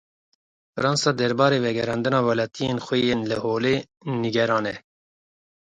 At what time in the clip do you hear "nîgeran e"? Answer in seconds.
4.21-4.75